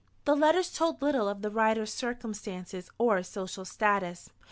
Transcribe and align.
The 0.25 0.35
letters 0.35 0.71
told 0.73 0.99
little 0.99 1.27
of 1.29 1.43
the 1.43 1.51
writer's 1.51 1.93
circumstances 1.93 2.89
or 2.97 3.21
social 3.21 3.65
status. 3.65 4.31